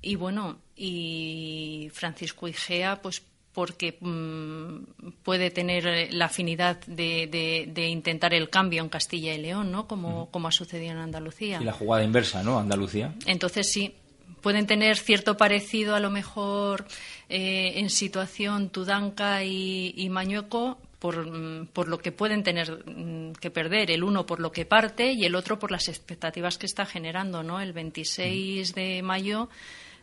Y 0.00 0.14
bueno, 0.14 0.58
y 0.76 1.90
Francisco 1.92 2.46
Igea, 2.46 3.02
pues 3.02 3.22
porque 3.52 3.98
mm, 4.00 5.14
puede 5.24 5.50
tener 5.50 6.12
la 6.14 6.26
afinidad 6.26 6.78
de, 6.86 7.88
intentar 7.90 8.32
el 8.32 8.50
cambio 8.50 8.82
en 8.82 8.88
Castilla 8.88 9.34
y 9.34 9.38
León, 9.38 9.72
¿no? 9.72 9.88
Como, 9.88 10.30
como 10.30 10.46
ha 10.48 10.52
sucedido 10.52 10.92
en 10.92 10.98
Andalucía. 10.98 11.58
Y 11.60 11.64
la 11.64 11.72
jugada 11.72 12.04
inversa, 12.04 12.42
¿no? 12.42 12.58
Andalucía. 12.58 13.14
Entonces 13.26 13.72
sí, 13.72 13.94
pueden 14.40 14.66
tener 14.66 14.96
cierto 14.96 15.36
parecido 15.36 15.96
a 15.96 16.00
lo 16.00 16.10
mejor 16.10 16.86
eh, 17.28 17.72
en 17.76 17.90
situación 17.90 18.70
Tudanca 18.70 19.42
y, 19.42 19.92
y 19.96 20.08
Mañueco, 20.08 20.78
Mm, 21.00 21.66
por, 21.72 21.86
lo 21.88 21.98
que 21.98 22.10
pueden 22.10 22.42
tener 22.42 22.84
mm, 22.84 23.32
que 23.34 23.50
perder, 23.50 23.90
el 23.92 24.02
uno 24.02 24.26
por 24.26 24.40
lo 24.40 24.50
que 24.50 24.64
parte 24.64 25.12
y 25.12 25.24
el 25.24 25.36
otro 25.36 25.58
por 25.58 25.70
las 25.70 25.88
expectativas 25.88 26.58
que 26.58 26.66
está 26.66 26.86
generando. 26.86 27.42
¿no? 27.42 27.60
El 27.60 27.72
26 27.72 28.74
de 28.74 29.02
mayo 29.02 29.48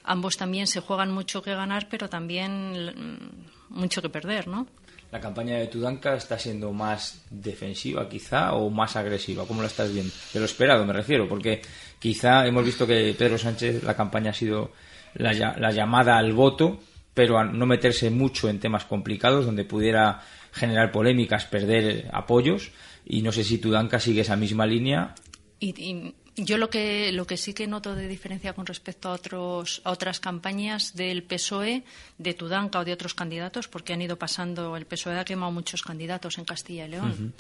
ambos 0.04 0.38
también 0.38 0.68
se 0.68 0.80
juegan 0.80 1.12
mucho 1.12 1.42
que 1.42 1.54
ganar, 1.54 1.88
pero 1.90 2.08
también 2.08 2.86
mm, 2.86 3.78
mucho 3.78 4.02
que 4.02 4.10
perder. 4.10 4.48
¿no? 4.48 4.68
¿La 5.12 5.20
campaña 5.20 5.58
de 5.58 5.68
Tudanca 5.68 6.16
está 6.16 6.40
siendo 6.40 6.72
más 6.72 7.22
defensiva 7.30 8.08
quizá 8.08 8.54
o 8.54 8.70
más 8.70 8.96
agresiva? 8.96 9.46
¿Cómo 9.46 9.62
la 9.62 9.68
estás 9.68 9.92
viendo? 9.92 10.14
De 10.34 10.40
lo 10.40 10.46
esperado 10.46 10.86
me 10.86 10.94
refiero, 10.94 11.28
porque 11.28 11.62
quizá 12.00 12.48
hemos 12.48 12.64
visto 12.64 12.88
que 12.88 13.14
Pedro 13.18 13.38
Sánchez 13.38 13.84
la 13.84 13.96
campaña 13.96 14.32
ha 14.32 14.34
sido 14.34 14.72
la, 15.16 15.34
la 15.34 15.72
llamada 15.72 16.18
al 16.18 16.32
voto, 16.32 16.80
pero 17.16 17.40
a 17.40 17.46
no 17.46 17.66
meterse 17.66 18.12
mucho 18.12 18.50
en 18.50 18.60
temas 18.60 18.86
complicados 18.86 19.46
donde 19.46 19.64
pudiera 19.64 20.22
generar 20.52 20.92
polémicas, 20.92 21.46
perder 21.46 22.10
apoyos. 22.14 22.72
Y 23.06 23.24
no 23.24 23.32
sé 23.32 23.44
si 23.44 23.58
Tudanca 23.58 24.00
sigue 24.00 24.22
esa 24.22 24.36
misma 24.36 24.68
línea. 24.68 25.16
Y, 25.60 26.14
yo 26.38 26.58
lo 26.58 26.70
que, 26.70 27.14
lo 27.14 27.26
que 27.26 27.38
sí 27.38 27.54
que 27.54 27.66
noto 27.66 27.96
de 27.96 28.10
diferencia 28.10 28.52
con 28.52 28.66
respecto 28.66 29.08
a, 29.08 29.14
otros, 29.14 29.82
a 29.86 29.92
otras 29.92 30.20
campañas 30.20 30.94
del 30.94 31.24
PSOE, 31.24 31.84
de 32.18 32.34
Tudanca 32.34 32.80
o 32.80 32.86
de 32.86 32.92
otros 32.92 33.14
candidatos, 33.14 33.70
porque 33.70 33.94
han 33.94 34.02
ido 34.02 34.18
pasando, 34.18 34.76
el 34.76 34.86
PSOE 34.86 35.18
ha 35.18 35.24
quemado 35.24 35.54
muchos 35.54 35.82
candidatos 35.82 36.38
en 36.38 36.44
Castilla 36.44 36.88
y 36.88 36.90
León. 36.90 37.34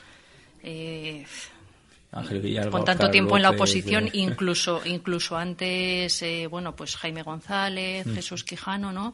Eh, 0.64 1.26
con 2.72 2.86
tanto 2.86 3.10
tiempo 3.12 3.36
en 3.36 3.44
la 3.44 3.50
oposición, 3.50 4.10
incluso 4.14 4.82
incluso 4.86 5.36
antes, 5.36 6.22
eh, 6.22 6.48
bueno, 6.48 6.74
pues 6.74 6.96
Jaime 6.96 7.24
González, 7.24 8.08
mm. 8.08 8.16
Jesús 8.16 8.46
Quijano, 8.46 8.94
¿no? 8.94 9.14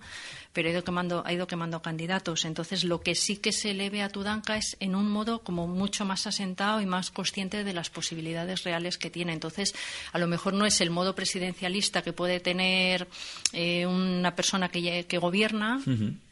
Pero 0.54 0.70
ha 0.70 0.72
ido 0.72 0.84
quemando 0.84 1.24
ha 1.26 1.34
ido 1.34 1.48
quemando 1.48 1.82
candidatos. 1.82 2.46
Entonces, 2.46 2.84
lo 2.84 3.02
que 3.02 3.16
sí 3.16 3.38
que 3.38 3.54
se 3.54 3.74
le 3.74 3.90
ve 3.90 4.04
a 4.04 4.10
Tudanca 4.10 4.56
es 4.56 4.78
en 4.80 4.96
un 4.96 5.10
modo 5.10 5.40
como 5.40 5.66
mucho 5.66 6.06
más 6.06 6.28
asentado 6.28 6.80
y 6.80 6.86
más 6.86 7.10
consciente 7.10 7.64
de 7.64 7.74
las 7.74 7.90
posibilidades 7.90 8.64
reales 8.64 9.00
que 9.00 9.10
tiene. 9.10 9.34
Entonces, 9.34 9.74
a 10.12 10.20
lo 10.20 10.28
mejor 10.28 10.54
no 10.54 10.66
es 10.66 10.80
el 10.82 10.92
modo 10.92 11.16
presidencialista 11.16 12.04
que 12.04 12.14
puede 12.14 12.40
tener 12.40 13.08
eh, 13.54 13.88
una 13.88 14.36
persona 14.36 14.70
que, 14.70 15.06
que 15.08 15.18
gobierna, 15.18 15.82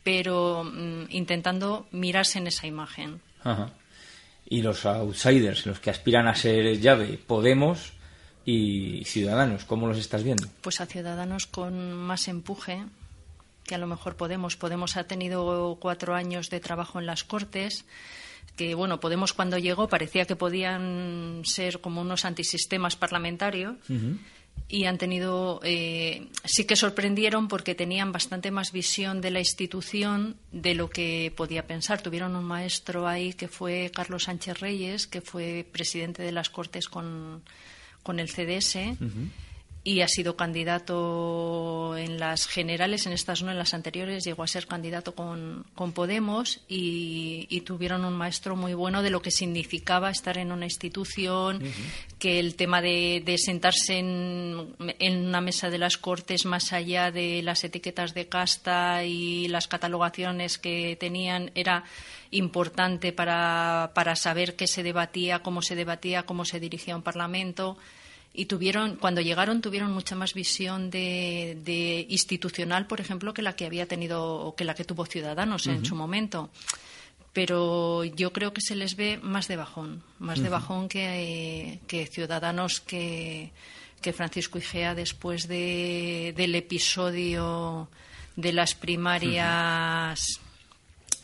pero 0.03 0.63
mm, 0.65 1.05
intentando 1.09 1.87
mirarse 1.91 2.37
en 2.37 2.47
esa 2.47 2.67
imagen. 2.67 3.21
Ajá 3.43 3.71
y 4.45 4.61
los 4.61 4.85
outsiders, 4.85 5.65
los 5.65 5.79
que 5.79 5.89
aspiran 5.89 6.27
a 6.27 6.35
ser 6.35 6.79
llave, 6.79 7.19
Podemos 7.25 7.93
y 8.45 9.03
Ciudadanos. 9.05 9.65
¿Cómo 9.65 9.87
los 9.87 9.97
estás 9.97 10.23
viendo? 10.23 10.47
Pues 10.61 10.81
a 10.81 10.85
Ciudadanos 10.85 11.45
con 11.45 11.93
más 11.93 12.27
empuje 12.27 12.83
que 13.63 13.75
a 13.75 13.77
lo 13.77 13.87
mejor 13.87 14.15
Podemos. 14.15 14.55
Podemos 14.55 14.97
ha 14.97 15.03
tenido 15.03 15.77
cuatro 15.79 16.15
años 16.15 16.49
de 16.49 16.59
trabajo 16.59 16.99
en 16.99 17.05
las 17.05 17.23
Cortes 17.23 17.85
que 18.55 18.75
bueno, 18.75 18.99
Podemos 18.99 19.31
cuando 19.31 19.57
llegó 19.57 19.87
parecía 19.87 20.25
que 20.25 20.35
podían 20.35 21.43
ser 21.45 21.79
como 21.79 22.01
unos 22.01 22.25
antisistemas 22.25 22.97
parlamentarios 22.97 23.77
y 24.67 24.85
han 24.85 24.97
tenido, 24.97 25.59
eh, 25.63 26.27
sí 26.43 26.65
que 26.65 26.75
sorprendieron 26.75 27.47
porque 27.47 27.75
tenían 27.75 28.11
bastante 28.11 28.51
más 28.51 28.71
visión 28.71 29.21
de 29.21 29.31
la 29.31 29.39
institución 29.39 30.35
de 30.51 30.75
lo 30.75 30.89
que 30.89 31.33
podía 31.35 31.65
pensar. 31.65 32.01
Tuvieron 32.01 32.35
un 32.35 32.45
maestro 32.45 33.07
ahí 33.07 33.33
que 33.33 33.47
fue 33.47 33.91
Carlos 33.93 34.23
Sánchez 34.23 34.59
Reyes, 34.59 35.07
que 35.07 35.21
fue 35.21 35.65
presidente 35.71 36.23
de 36.23 36.31
las 36.31 36.49
Cortes 36.49 36.87
con, 36.87 37.41
con 38.03 38.19
el 38.19 38.29
CDS 38.29 38.97
y 39.83 40.01
ha 40.01 40.07
sido 40.07 40.35
candidato 40.35 41.95
en 41.95 42.19
las 42.19 42.47
generales, 42.47 43.05
en 43.05 43.13
estas 43.13 43.41
no, 43.43 43.51
en 43.51 43.57
las 43.57 43.73
anteriores, 43.73 44.25
llegó 44.25 44.43
a 44.43 44.47
ser 44.47 44.67
candidato 44.67 45.15
con, 45.15 45.65
con 45.73 45.93
Podemos 45.93 46.61
y, 46.67 47.47
tuvieron 47.65 48.03
un 48.03 48.13
maestro 48.13 48.55
muy 48.55 48.73
bueno 48.73 49.03
de 49.03 49.09
lo 49.11 49.21
que 49.21 49.31
significaba 49.31 50.09
estar 50.09 50.37
en 50.37 50.51
una 50.51 50.65
institución, 50.65 51.61
que 52.17 52.39
el 52.39 52.55
tema 52.55 52.81
de, 52.81 53.35
sentarse 53.37 53.99
en, 53.99 54.75
en, 54.79 55.27
una 55.27 55.39
mesa 55.39 55.69
de 55.69 55.77
las 55.77 55.97
Cortes 55.97 56.45
más 56.45 56.73
allá 56.73 57.11
de 57.11 57.41
las 57.43 57.63
etiquetas 57.63 58.13
de 58.13 58.27
casta 58.27 59.03
y 59.03 59.47
las 59.49 59.67
catalogaciones 59.67 60.57
que 60.57 60.97
tenían 60.99 61.51
era 61.53 61.83
importante 62.31 63.13
para, 63.13 63.91
para 63.93 64.15
saber 64.15 64.55
qué 64.55 64.67
se 64.67 64.83
debatía, 64.83 65.39
cómo 65.39 65.61
se 65.61 65.75
debatía, 65.75 66.23
cómo 66.23 66.43
se 66.43 66.59
dirigía 66.59 66.95
un 66.95 67.03
Parlamento 67.03 67.77
y 68.33 68.45
tuvieron 68.45 68.95
cuando 68.95 69.21
llegaron 69.21 69.61
tuvieron 69.61 69.91
mucha 69.91 70.15
más 70.15 70.33
visión 70.33 70.89
de, 70.89 72.05
institucional 72.09 72.87
por 72.87 73.01
ejemplo 73.01 73.33
que 73.33 73.41
la 73.41 73.55
que 73.55 73.65
había 73.65 73.87
tenido 73.87 74.53
que 74.57 74.63
la 74.63 74.75
que 74.75 74.85
tuvo 74.85 75.05
Ciudadanos 75.05 75.67
en 75.67 75.85
su 75.85 75.95
momento. 75.95 76.49
Pero 77.31 78.03
yo 78.03 78.33
creo 78.33 78.53
que 78.53 78.61
se 78.61 78.75
les 78.75 78.95
ve 78.95 79.19
más 79.21 79.47
de 79.47 79.55
bajón 79.55 80.03
más 80.19 80.41
de 80.41 80.49
bajón 80.49 80.89
que, 80.89 81.79
Ciudadanos 82.11 82.81
que, 82.81 83.51
que 84.01 84.13
Francisco 84.13 84.57
Igea 84.57 84.95
después 84.95 85.47
de, 85.47 86.33
del 86.35 86.55
episodio 86.55 87.89
de 88.35 88.53
las 88.53 88.73
primarias 88.73 90.39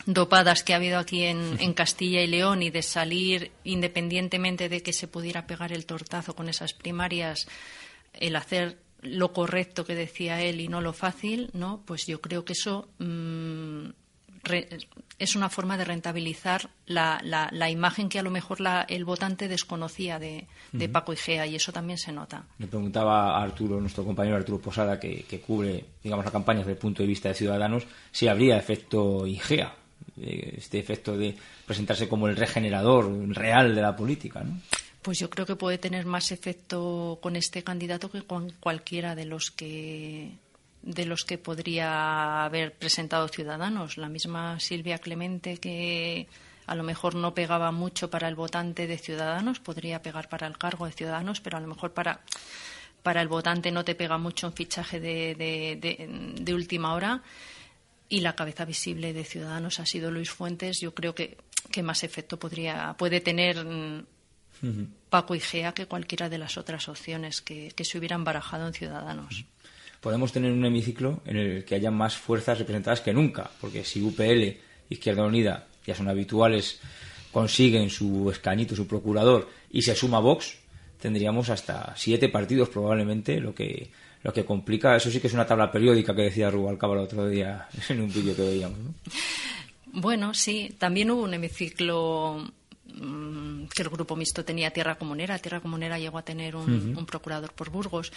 dopadas 0.05 0.63
que 0.63 0.73
ha 0.73 0.77
habido 0.77 0.99
aquí 0.99 1.23
en, 1.23 1.73
Castilla 1.73 2.21
y 2.21 2.27
León 2.27 2.63
y 2.63 2.69
de 2.69 2.81
salir, 2.81 3.51
independientemente 3.63 4.69
de 4.69 4.81
que 4.81 4.93
se 4.93 5.07
pudiera 5.07 5.47
pegar 5.47 5.71
el 5.73 5.85
tortazo 5.85 6.35
con 6.35 6.49
esas 6.49 6.73
primarias, 6.73 7.47
el 8.13 8.35
hacer 8.35 8.77
lo 9.01 9.33
correcto 9.33 9.85
que 9.85 9.93
decía 9.93 10.41
él 10.41 10.61
y 10.61 10.67
no 10.67 10.81
lo 10.81 10.93
fácil, 10.93 11.49
¿no? 11.53 11.81
Pues 11.85 12.07
yo 12.07 12.21
creo 12.21 12.43
que 12.43 12.53
eso 12.53 12.87
mm, 12.97 13.89
es 15.19 15.35
una 15.35 15.49
forma 15.49 15.77
de 15.77 15.85
rentabilizar 15.85 16.69
la, 16.85 17.19
la, 17.23 17.69
imagen 17.69 18.09
que 18.09 18.19
a 18.19 18.23
lo 18.23 18.31
mejor 18.31 18.61
la, 18.61 18.85
el 18.87 19.05
votante 19.05 19.47
desconocía 19.47 20.17
de, 20.17 20.47
Paco 20.91 21.13
Igea 21.13 21.45
y 21.45 21.55
eso 21.55 21.71
también 21.71 21.97
se 21.97 22.11
nota. 22.11 22.45
Le 22.57 22.67
preguntaba 22.67 23.37
a 23.37 23.43
Arturo, 23.43 23.79
nuestro 23.79 24.03
compañero 24.03 24.37
Arturo 24.37 24.59
Posada, 24.59 24.99
que, 24.99 25.23
que 25.23 25.39
cubre, 25.39 25.85
digamos, 26.03 26.25
la 26.25 26.31
campaña 26.31 26.59
desde 26.59 26.73
el 26.73 26.77
punto 26.77 27.03
de 27.03 27.07
vista 27.07 27.29
de 27.29 27.35
Ciudadanos, 27.35 27.83
si 28.11 28.27
habría 28.27 28.57
efecto 28.57 29.27
Igea 29.27 29.84
este 30.17 30.79
efecto 30.79 31.17
de 31.17 31.35
presentarse 31.65 32.07
como 32.07 32.27
el 32.27 32.35
regenerador 32.35 33.09
real 33.35 33.75
de 33.75 33.81
la 33.81 33.95
política, 33.95 34.43
¿no? 34.43 34.59
Pues 35.01 35.19
yo 35.19 35.29
creo 35.29 35.45
que 35.45 35.55
puede 35.55 35.77
tener 35.77 36.05
más 36.05 36.31
efecto 36.31 37.19
con 37.21 37.35
este 37.35 37.63
candidato 37.63 38.09
que 38.09 38.23
con 38.23 38.51
cualquiera 38.59 39.13
de 39.13 39.25
los 39.25 39.51
que 39.51 40.31
de 40.81 41.05
los 41.05 41.25
que 41.25 41.37
podría 41.37 42.45
haber 42.45 42.73
presentado 42.73 43.27
Ciudadanos. 43.27 43.97
La 43.97 44.09
misma 44.09 44.59
Silvia 44.59 44.97
Clemente 44.97 45.57
que 45.57 46.27
a 46.65 46.73
lo 46.73 46.83
mejor 46.83 47.13
no 47.13 47.35
pegaba 47.35 47.71
mucho 47.71 48.09
para 48.09 48.27
el 48.27 48.35
votante 48.35 48.87
de 48.87 48.97
Ciudadanos, 48.97 49.59
podría 49.59 50.01
pegar 50.01 50.27
para 50.27 50.47
el 50.47 50.57
cargo 50.57 50.87
de 50.87 50.93
Ciudadanos, 50.93 51.39
pero 51.39 51.57
a 51.57 51.61
lo 51.61 51.67
mejor 51.67 51.93
para 51.93 52.21
para 53.03 53.21
el 53.21 53.27
votante 53.27 53.71
no 53.71 53.85
te 53.85 53.93
pega 53.93 54.17
mucho 54.17 54.47
un 54.47 54.53
fichaje 54.53 54.99
de, 54.99 55.35
de, 55.35 56.33
de 56.41 56.53
última 56.55 56.95
hora 56.95 57.21
y 58.09 58.21
la 58.21 58.35
cabeza 58.35 58.65
visible 58.65 59.13
de 59.13 59.23
Ciudadanos 59.23 59.79
ha 59.79 59.85
sido 59.85 60.11
Luis 60.11 60.29
Fuentes. 60.29 60.79
Yo 60.79 60.93
creo 60.93 61.15
que, 61.15 61.37
que 61.71 61.83
más 61.83 62.03
efecto 62.03 62.37
podría, 62.37 62.95
puede 62.97 63.19
tener 63.19 63.63
mm, 63.63 64.05
Paco 65.09 65.35
y 65.35 65.39
Gea 65.39 65.73
que 65.73 65.85
cualquiera 65.85 66.29
de 66.29 66.37
las 66.37 66.57
otras 66.57 66.87
opciones 66.89 67.41
que, 67.41 67.73
se 67.77 67.97
hubieran 67.97 68.23
barajado 68.23 68.67
en 68.67 68.73
Ciudadanos. 68.73 69.45
Podemos 70.01 70.31
tener 70.31 70.51
un 70.51 70.65
hemiciclo 70.65 71.21
en 71.25 71.37
el 71.37 71.65
que 71.65 71.75
haya 71.75 71.91
más 71.91 72.15
fuerzas 72.15 72.59
representadas 72.59 73.01
que 73.01 73.13
nunca, 73.13 73.49
porque 73.59 73.83
si 73.83 74.01
UPL, 74.01 74.59
Izquierda 74.89 75.23
Unida, 75.23 75.67
ya 75.85 75.95
son 75.95 76.07
habituales, 76.07 76.79
consiguen 77.31 77.89
su 77.89 78.29
escañito, 78.29 78.75
su 78.75 78.87
procurador, 78.87 79.49
y 79.71 79.81
se 79.81 79.95
suma 79.95 80.19
Vox, 80.19 80.57
tendríamos 80.99 81.49
hasta 81.49 81.93
siete 81.97 82.29
partidos 82.29 82.69
probablemente, 82.69 83.39
lo 83.39 83.55
que 83.55 83.89
lo 84.25 84.33
que 84.33 84.43
complica, 84.43 84.95
eso 84.95 85.11
sí 85.11 85.19
que 85.19 85.27
es 85.27 85.33
una 85.33 85.45
tabla 85.45 85.71
periódica 85.71 86.15
que 86.15 86.23
decía 86.23 86.49
Rubalcaba 86.49 86.95
el 86.95 87.01
otro 87.01 87.29
día 87.29 87.67
en 87.89 88.01
un 88.01 88.11
vídeo 88.11 88.35
que 88.35 88.41
veíamos. 88.41 88.79
Bueno, 89.85 90.33
sí, 90.33 90.75
también 90.79 91.11
hubo 91.11 91.21
un 91.21 91.35
hemiciclo 91.35 92.43
mm, 92.87 93.65
que 93.65 93.83
el 93.83 93.89
grupo 93.89 94.15
mixto 94.15 94.43
tenía 94.43 94.71
Tierra 94.71 94.95
Comunera. 94.95 95.37
Tierra 95.37 95.59
Comunera 95.59 95.99
llegó 95.99 96.17
a 96.17 96.23
tener 96.23 96.55
un, 96.55 97.05
procurador 97.05 97.53
por 97.53 97.69
Burgos. 97.69 98.11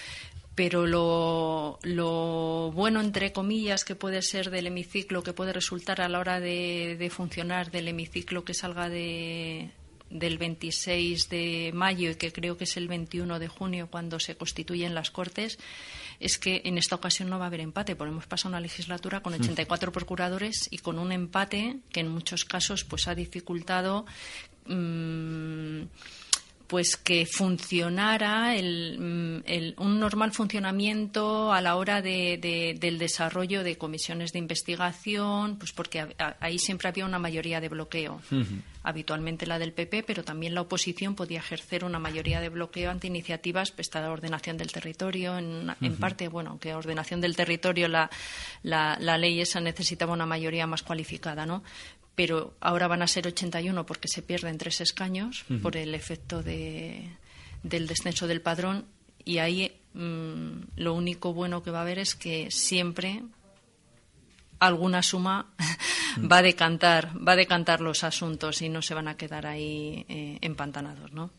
Pero 0.54 0.86
lo, 0.86 1.78
lo, 1.82 2.72
bueno, 2.72 3.02
entre 3.02 3.30
comillas, 3.34 3.84
que 3.84 3.94
puede 3.94 4.22
ser 4.22 4.48
del 4.50 4.68
hemiciclo, 4.68 5.22
que 5.22 5.34
puede 5.34 5.52
resultar 5.52 6.00
a 6.00 6.08
la 6.08 6.20
hora 6.20 6.40
de, 6.40 6.96
de 6.98 7.10
funcionar 7.10 7.70
del 7.70 7.86
hemiciclo 7.86 8.44
que 8.44 8.54
salga 8.54 8.88
de, 8.88 9.70
del 10.10 10.38
26 10.38 11.28
de 11.28 11.70
mayo 11.74 12.10
y 12.10 12.14
que 12.14 12.32
creo 12.32 12.56
que 12.56 12.64
es 12.64 12.76
el 12.76 12.88
21 12.88 13.38
de 13.38 13.48
junio 13.48 13.88
cuando 13.90 14.20
se 14.20 14.36
constituyen 14.36 14.94
las 14.94 15.10
Cortes, 15.10 15.58
es 16.20 16.38
que 16.38 16.62
en 16.64 16.78
esta 16.78 16.96
ocasión 16.96 17.28
no 17.28 17.38
va 17.38 17.44
a 17.44 17.48
haber 17.48 17.60
empate, 17.60 17.94
porque 17.94 18.12
hemos 18.12 18.26
pasado 18.26 18.50
una 18.50 18.60
legislatura 18.60 19.20
con 19.20 19.34
84 19.34 19.90
mm. 19.90 19.94
procuradores 19.94 20.68
y 20.70 20.78
con 20.78 20.98
un 20.98 21.12
empate 21.12 21.76
que 21.92 22.00
en 22.00 22.08
muchos 22.08 22.44
casos 22.44 22.84
pues 22.84 23.08
ha 23.08 23.14
dificultado 23.14 24.06
mm, 24.66 25.82
pues 26.68 26.98
que 26.98 27.24
funcionara 27.26 28.52
mm, 28.52 29.42
el, 29.46 29.74
un 29.78 29.98
normal 29.98 30.32
funcionamiento 30.32 31.50
a 31.52 31.62
la 31.62 31.76
hora 31.76 32.02
de, 32.02 32.76
del 32.78 32.98
desarrollo 32.98 33.64
de 33.64 33.76
comisiones 33.76 34.32
de 34.32 34.38
investigación, 34.38 35.56
pues 35.56 35.72
porque 35.72 36.14
ahí 36.40 36.58
siempre 36.58 36.88
había 36.88 37.06
una 37.06 37.18
mayoría 37.18 37.60
de 37.62 37.70
bloqueo, 37.70 38.20
habitualmente 38.82 39.46
la 39.46 39.58
del 39.58 39.72
PP, 39.72 40.02
pero 40.02 40.22
también 40.24 40.54
la 40.54 40.60
oposición 40.60 41.14
podía 41.14 41.38
ejercer 41.38 41.84
una 41.84 41.98
mayoría 41.98 42.40
de 42.40 42.50
bloqueo 42.50 42.90
ante 42.90 43.06
iniciativas, 43.06 43.70
pues 43.70 43.88
la 43.94 44.10
ordenación 44.10 44.58
del 44.58 44.70
territorio, 44.70 45.38
en, 45.38 45.74
en 45.80 45.96
parte, 45.96 46.28
bueno, 46.28 46.50
aunque 46.50 46.74
ordenación 46.74 47.22
del 47.22 47.34
territorio 47.34 47.88
la, 47.88 48.10
la, 48.62 48.98
la 49.00 49.16
ley 49.16 49.40
esa 49.40 49.60
necesitaba 49.60 50.12
una 50.12 50.26
mayoría 50.26 50.66
más 50.66 50.82
cualificada, 50.82 51.46
¿no? 51.46 51.62
Pero 52.18 52.54
ahora 52.58 52.88
van 52.88 53.02
a 53.02 53.06
ser 53.06 53.28
81 53.28 53.86
porque 53.86 54.08
se 54.08 54.22
pierden 54.22 54.58
tres 54.58 54.80
escaños 54.80 55.44
por 55.62 55.76
el 55.76 55.94
efecto 55.94 56.42
de, 56.42 57.08
del 57.62 57.86
descenso 57.86 58.26
del 58.26 58.40
padrón. 58.40 58.86
Y 59.24 59.38
ahí 59.38 59.70
mm, 59.94 60.82
lo 60.82 60.94
único 60.94 61.32
bueno 61.32 61.62
que 61.62 61.70
va 61.70 61.78
a 61.78 61.82
haber 61.82 62.00
es 62.00 62.16
que 62.16 62.50
siempre 62.50 63.22
alguna 64.58 65.04
suma 65.04 65.46
va 66.32 66.38
a 66.38 66.42
decantar 66.42 67.12
va 67.16 67.34
a 67.34 67.36
decantar 67.36 67.80
los 67.80 68.02
asuntos 68.02 68.62
y 68.62 68.68
no 68.68 68.82
se 68.82 68.94
van 68.94 69.06
a 69.06 69.16
quedar 69.16 69.46
ahí 69.46 70.04
eh, 70.08 70.38
empantanados, 70.40 71.12
¿no? 71.12 71.30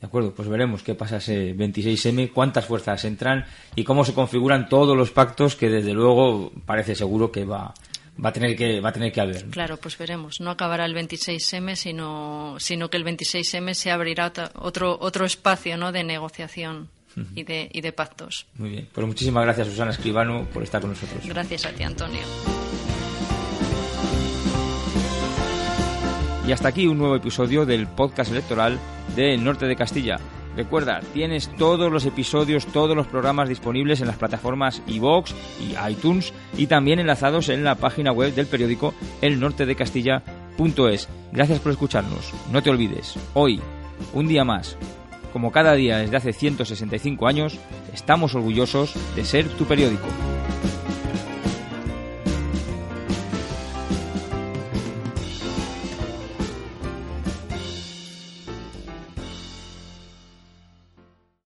De 0.00 0.06
acuerdo, 0.06 0.34
pues 0.34 0.48
veremos 0.48 0.82
qué 0.82 0.94
pasa 0.94 1.18
ese 1.18 1.54
26M, 1.54 2.32
cuántas 2.32 2.64
fuerzas 2.64 3.04
entran 3.04 3.44
y 3.74 3.84
cómo 3.84 4.06
se 4.06 4.14
configuran 4.14 4.70
todos 4.70 4.96
los 4.96 5.10
pactos 5.10 5.54
que 5.54 5.68
desde 5.68 5.92
luego 5.92 6.50
parece 6.64 6.94
seguro 6.94 7.30
que 7.30 7.44
va 7.44 7.74
va 8.22 8.30
a 8.30 8.32
tener 8.32 8.56
que 8.56 8.80
va 8.80 8.90
a 8.90 8.92
tener 8.92 9.12
que 9.12 9.20
haber. 9.20 9.44
Claro, 9.46 9.76
pues 9.76 9.96
veremos. 9.98 10.40
No 10.40 10.50
acabará 10.50 10.84
el 10.84 10.94
26M, 10.94 11.74
sino, 11.74 12.56
sino 12.58 12.88
que 12.88 12.96
el 12.96 13.04
26M 13.04 13.74
se 13.74 13.90
abrirá 13.90 14.32
otro, 14.54 14.96
otro 15.00 15.24
espacio 15.26 15.76
¿no? 15.76 15.92
de 15.92 16.04
negociación 16.04 16.88
y 17.34 17.44
de, 17.44 17.68
y 17.72 17.80
de 17.80 17.92
pactos. 17.92 18.46
Muy 18.54 18.70
bien. 18.70 18.88
Pues 18.92 19.06
muchísimas 19.06 19.44
gracias, 19.44 19.68
Susana 19.68 19.90
Escribano, 19.90 20.46
por 20.52 20.62
estar 20.62 20.80
con 20.80 20.90
nosotros. 20.90 21.24
Gracias 21.26 21.64
a 21.66 21.72
ti, 21.72 21.82
Antonio. 21.82 22.22
Y 26.46 26.52
hasta 26.52 26.68
aquí 26.68 26.86
un 26.86 26.98
nuevo 26.98 27.16
episodio 27.16 27.66
del 27.66 27.88
podcast 27.88 28.30
electoral 28.30 28.78
del 29.16 29.42
Norte 29.42 29.66
de 29.66 29.74
Castilla. 29.74 30.20
Recuerda, 30.56 31.00
tienes 31.12 31.50
todos 31.56 31.92
los 31.92 32.06
episodios, 32.06 32.66
todos 32.66 32.96
los 32.96 33.06
programas 33.06 33.48
disponibles 33.48 34.00
en 34.00 34.06
las 34.06 34.16
plataformas 34.16 34.82
iVoox 34.86 35.32
y 35.60 35.74
iTunes 35.90 36.32
y 36.56 36.66
también 36.66 36.98
enlazados 36.98 37.50
en 37.50 37.62
la 37.62 37.74
página 37.74 38.10
web 38.10 38.34
del 38.34 38.46
periódico 38.46 38.94
elnortedecastilla.es. 39.20 41.08
Gracias 41.32 41.60
por 41.60 41.72
escucharnos. 41.72 42.32
No 42.50 42.62
te 42.62 42.70
olvides, 42.70 43.16
hoy, 43.34 43.60
un 44.14 44.28
día 44.28 44.44
más, 44.44 44.78
como 45.32 45.52
cada 45.52 45.74
día 45.74 45.98
desde 45.98 46.16
hace 46.16 46.32
165 46.32 47.26
años, 47.26 47.58
estamos 47.92 48.34
orgullosos 48.34 48.94
de 49.14 49.24
ser 49.26 49.46
tu 49.50 49.66
periódico. 49.66 50.06